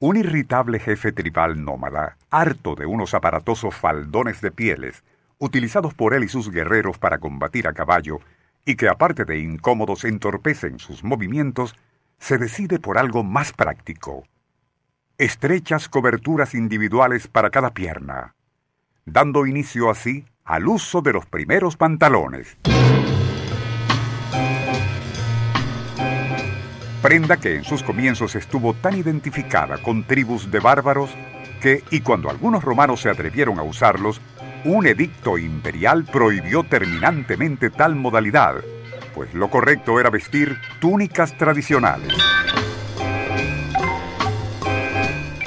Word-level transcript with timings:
Un 0.00 0.16
irritable 0.16 0.78
jefe 0.78 1.10
tribal 1.10 1.64
nómada, 1.64 2.16
harto 2.30 2.76
de 2.76 2.86
unos 2.86 3.14
aparatosos 3.14 3.74
faldones 3.74 4.40
de 4.40 4.52
pieles, 4.52 5.02
utilizados 5.38 5.92
por 5.92 6.14
él 6.14 6.22
y 6.22 6.28
sus 6.28 6.52
guerreros 6.52 6.98
para 6.98 7.18
combatir 7.18 7.66
a 7.66 7.72
caballo, 7.72 8.20
y 8.64 8.76
que 8.76 8.88
aparte 8.88 9.24
de 9.24 9.40
incómodos 9.40 10.04
entorpecen 10.04 10.78
sus 10.78 11.02
movimientos, 11.02 11.74
se 12.18 12.38
decide 12.38 12.78
por 12.78 12.96
algo 12.96 13.24
más 13.24 13.52
práctico. 13.52 14.24
Estrechas 15.16 15.88
coberturas 15.88 16.54
individuales 16.54 17.26
para 17.26 17.50
cada 17.50 17.70
pierna, 17.70 18.36
dando 19.04 19.46
inicio 19.46 19.90
así 19.90 20.26
al 20.44 20.68
uso 20.68 21.02
de 21.02 21.12
los 21.12 21.26
primeros 21.26 21.76
pantalones. 21.76 22.56
Prenda 27.08 27.38
que 27.38 27.54
en 27.54 27.64
sus 27.64 27.82
comienzos 27.82 28.34
estuvo 28.34 28.74
tan 28.74 28.94
identificada 28.94 29.78
con 29.78 30.04
tribus 30.04 30.50
de 30.50 30.60
bárbaros 30.60 31.08
que, 31.62 31.82
y 31.90 32.02
cuando 32.02 32.28
algunos 32.28 32.62
romanos 32.62 33.00
se 33.00 33.08
atrevieron 33.08 33.58
a 33.58 33.62
usarlos, 33.62 34.20
un 34.66 34.86
edicto 34.86 35.38
imperial 35.38 36.04
prohibió 36.04 36.64
terminantemente 36.64 37.70
tal 37.70 37.94
modalidad, 37.94 38.56
pues 39.14 39.32
lo 39.32 39.48
correcto 39.48 39.98
era 39.98 40.10
vestir 40.10 40.58
túnicas 40.80 41.34
tradicionales. 41.38 42.12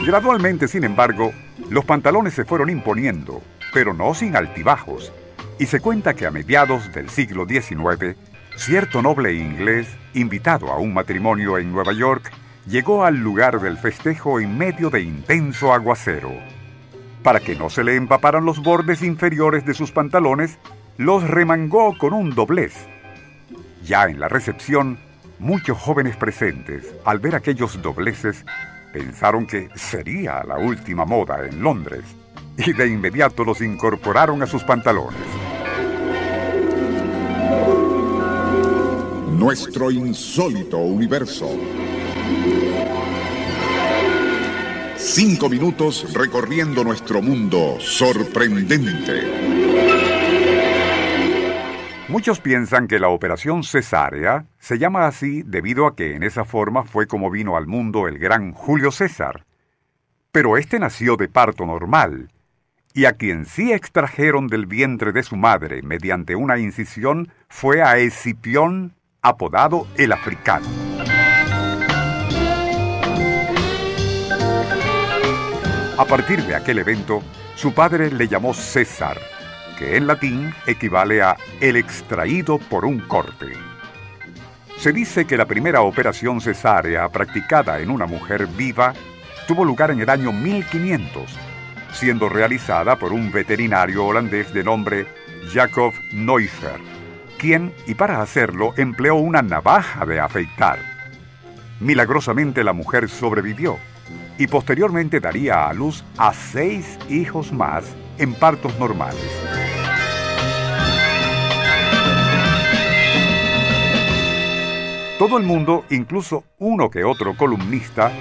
Gradualmente, 0.03 0.67
sin 0.67 0.83
embargo, 0.83 1.31
los 1.69 1.85
pantalones 1.85 2.33
se 2.33 2.43
fueron 2.43 2.71
imponiendo, 2.71 3.43
pero 3.71 3.93
no 3.93 4.15
sin 4.15 4.35
altibajos, 4.35 5.13
y 5.59 5.67
se 5.67 5.79
cuenta 5.79 6.15
que 6.15 6.25
a 6.25 6.31
mediados 6.31 6.91
del 6.91 7.11
siglo 7.11 7.45
XIX, 7.47 8.17
Cierto 8.55 9.01
noble 9.01 9.33
inglés, 9.33 9.87
invitado 10.13 10.71
a 10.71 10.77
un 10.77 10.93
matrimonio 10.93 11.57
en 11.57 11.71
Nueva 11.71 11.93
York, 11.93 12.31
llegó 12.67 13.05
al 13.05 13.17
lugar 13.17 13.59
del 13.59 13.77
festejo 13.77 14.39
en 14.39 14.57
medio 14.57 14.89
de 14.89 15.01
intenso 15.01 15.73
aguacero. 15.73 16.31
Para 17.23 17.39
que 17.39 17.55
no 17.55 17.69
se 17.69 17.83
le 17.83 17.95
empaparan 17.95 18.45
los 18.45 18.61
bordes 18.61 19.01
inferiores 19.01 19.65
de 19.65 19.73
sus 19.73 19.91
pantalones, 19.91 20.59
los 20.97 21.27
remangó 21.27 21.97
con 21.97 22.13
un 22.13 22.35
doblez. 22.35 22.73
Ya 23.83 24.05
en 24.05 24.19
la 24.19 24.27
recepción, 24.27 24.99
muchos 25.39 25.77
jóvenes 25.77 26.15
presentes, 26.17 26.93
al 27.05 27.19
ver 27.19 27.35
aquellos 27.35 27.81
dobleces, 27.81 28.45
pensaron 28.93 29.47
que 29.47 29.69
sería 29.75 30.43
la 30.43 30.57
última 30.57 31.05
moda 31.05 31.45
en 31.45 31.63
Londres 31.63 32.03
y 32.57 32.73
de 32.73 32.87
inmediato 32.87 33.43
los 33.43 33.61
incorporaron 33.61 34.43
a 34.43 34.47
sus 34.47 34.63
pantalones. 34.63 35.50
Nuestro 39.41 39.89
insólito 39.89 40.77
universo. 40.77 41.49
Cinco 44.97 45.49
minutos 45.49 46.13
recorriendo 46.13 46.83
nuestro 46.83 47.23
mundo 47.23 47.77
sorprendente. 47.79 49.23
Muchos 52.07 52.39
piensan 52.39 52.87
que 52.87 52.99
la 52.99 53.07
operación 53.07 53.63
cesárea 53.63 54.45
se 54.59 54.77
llama 54.77 55.07
así 55.07 55.41
debido 55.41 55.87
a 55.87 55.95
que 55.95 56.15
en 56.15 56.21
esa 56.21 56.45
forma 56.45 56.83
fue 56.83 57.07
como 57.07 57.31
vino 57.31 57.57
al 57.57 57.65
mundo 57.65 58.07
el 58.07 58.19
gran 58.19 58.53
Julio 58.53 58.91
César. 58.91 59.47
Pero 60.31 60.55
este 60.55 60.77
nació 60.77 61.15
de 61.17 61.29
parto 61.29 61.65
normal, 61.65 62.31
y 62.93 63.05
a 63.05 63.13
quien 63.13 63.47
sí 63.47 63.73
extrajeron 63.73 64.45
del 64.45 64.67
vientre 64.67 65.11
de 65.11 65.23
su 65.23 65.35
madre 65.35 65.81
mediante 65.81 66.35
una 66.35 66.59
incisión 66.59 67.33
fue 67.49 67.81
a 67.81 67.97
Escipión 67.97 68.93
apodado 69.21 69.87
el 69.97 70.11
africano. 70.11 70.65
A 75.97 76.05
partir 76.05 76.43
de 76.43 76.55
aquel 76.55 76.79
evento, 76.79 77.21
su 77.55 77.71
padre 77.73 78.11
le 78.11 78.27
llamó 78.27 78.55
César, 78.55 79.19
que 79.77 79.97
en 79.97 80.07
latín 80.07 80.51
equivale 80.65 81.21
a 81.21 81.37
el 81.59 81.75
extraído 81.75 82.57
por 82.57 82.83
un 82.83 82.99
corte. 83.01 83.53
Se 84.79 84.91
dice 84.91 85.25
que 85.27 85.37
la 85.37 85.45
primera 85.45 85.81
operación 85.81 86.41
cesárea 86.41 87.07
practicada 87.09 87.79
en 87.79 87.91
una 87.91 88.07
mujer 88.07 88.47
viva 88.47 88.93
tuvo 89.47 89.63
lugar 89.63 89.91
en 89.91 90.01
el 90.01 90.09
año 90.09 90.31
1500, 90.31 91.29
siendo 91.93 92.27
realizada 92.27 92.95
por 92.95 93.13
un 93.13 93.31
veterinario 93.31 94.03
holandés 94.03 94.51
de 94.51 94.63
nombre 94.63 95.05
Jacob 95.53 95.93
Neuffer 96.11 97.00
quien, 97.41 97.73
y 97.87 97.95
para 97.95 98.21
hacerlo, 98.21 98.75
empleó 98.77 99.15
una 99.15 99.41
navaja 99.41 100.05
de 100.05 100.19
afeitar. 100.19 100.77
Milagrosamente 101.79 102.63
la 102.63 102.71
mujer 102.71 103.09
sobrevivió 103.09 103.79
y 104.37 104.45
posteriormente 104.45 105.19
daría 105.19 105.67
a 105.67 105.73
luz 105.73 106.03
a 106.17 106.35
seis 106.35 106.99
hijos 107.09 107.51
más 107.51 107.95
en 108.19 108.35
partos 108.35 108.77
normales. 108.77 109.25
Todo 115.17 115.39
el 115.39 115.43
mundo, 115.43 115.83
incluso 115.89 116.43
uno 116.59 116.91
que 116.91 117.03
otro 117.03 117.35
columnista, 117.35 118.11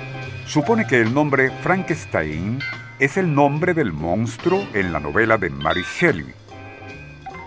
supone 0.46 0.86
que 0.86 0.98
el 0.98 1.12
nombre 1.12 1.50
Frankenstein 1.62 2.58
es 2.98 3.18
el 3.18 3.34
nombre 3.34 3.74
del 3.74 3.92
monstruo 3.92 4.66
en 4.72 4.94
la 4.94 5.00
novela 5.00 5.36
de 5.36 5.50
Mary 5.50 5.84
Shelley. 5.98 6.40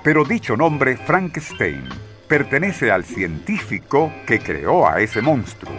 Pero 0.03 0.25
dicho 0.25 0.57
nombre, 0.57 0.97
Frankenstein, 0.97 1.87
pertenece 2.27 2.91
al 2.91 3.05
científico 3.05 4.11
que 4.27 4.39
creó 4.39 4.87
a 4.87 4.99
ese 4.99 5.21
monstruo. 5.21 5.73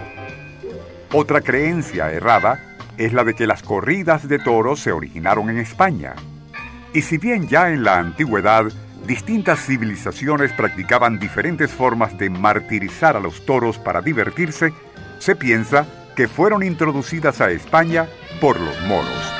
Otra 1.12 1.42
creencia 1.42 2.10
errada 2.10 2.76
es 2.96 3.12
la 3.12 3.24
de 3.24 3.34
que 3.34 3.46
las 3.46 3.62
corridas 3.62 4.26
de 4.26 4.38
toros 4.38 4.80
se 4.80 4.92
originaron 4.92 5.50
en 5.50 5.58
España. 5.58 6.14
Y 6.92 7.02
si 7.02 7.18
bien 7.18 7.48
ya 7.48 7.70
en 7.70 7.84
la 7.84 7.98
antigüedad 7.98 8.66
distintas 9.06 9.60
civilizaciones 9.66 10.52
practicaban 10.52 11.18
diferentes 11.18 11.70
formas 11.70 12.16
de 12.16 12.30
martirizar 12.30 13.16
a 13.16 13.20
los 13.20 13.44
toros 13.44 13.78
para 13.78 14.00
divertirse, 14.00 14.72
se 15.18 15.36
piensa 15.36 15.86
que 16.16 16.28
fueron 16.28 16.62
introducidas 16.62 17.40
a 17.40 17.50
España 17.50 18.08
por 18.40 18.58
los 18.58 18.80
moros. 18.82 19.33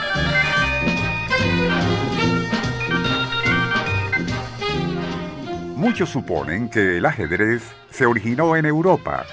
Muchos 5.84 6.08
suponen 6.08 6.70
que 6.70 6.96
el 6.96 7.04
ajedrez 7.04 7.62
se 7.90 8.06
originó 8.06 8.56
en 8.56 8.64
Europa, 8.64 9.26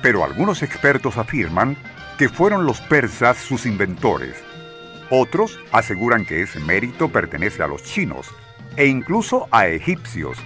pero 0.00 0.24
algunos 0.24 0.62
expertos 0.62 1.18
afirman 1.18 1.76
que 2.16 2.30
fueron 2.30 2.64
los 2.64 2.80
persas 2.80 3.36
sus 3.36 3.66
inventores. 3.66 4.34
Otros 5.10 5.58
aseguran 5.72 6.24
que 6.24 6.40
ese 6.40 6.58
mérito 6.58 7.10
pertenece 7.10 7.62
a 7.62 7.66
los 7.66 7.82
chinos 7.82 8.28
e 8.78 8.86
incluso 8.86 9.46
a 9.50 9.66
egipcios, 9.66 10.38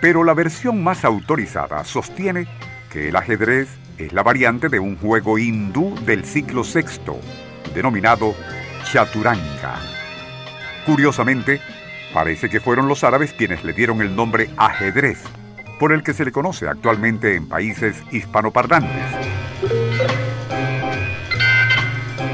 pero 0.00 0.24
la 0.24 0.32
versión 0.32 0.82
más 0.82 1.04
autorizada 1.04 1.84
sostiene 1.84 2.46
que 2.90 3.10
el 3.10 3.16
ajedrez 3.16 3.68
es 3.98 4.14
la 4.14 4.22
variante 4.22 4.70
de 4.70 4.80
un 4.80 4.96
juego 4.96 5.36
hindú 5.36 5.96
del 6.06 6.24
siglo 6.24 6.62
VI, 6.62 7.12
denominado 7.74 8.34
chaturanga. 8.90 9.76
Curiosamente, 10.86 11.60
Parece 12.12 12.48
que 12.48 12.60
fueron 12.60 12.88
los 12.88 13.04
árabes 13.04 13.32
quienes 13.32 13.64
le 13.64 13.72
dieron 13.72 14.00
el 14.00 14.16
nombre 14.16 14.50
ajedrez, 14.56 15.22
por 15.78 15.92
el 15.92 16.02
que 16.02 16.14
se 16.14 16.24
le 16.24 16.32
conoce 16.32 16.66
actualmente 16.66 17.34
en 17.34 17.48
países 17.48 18.02
hispanoparlantes. 18.10 19.04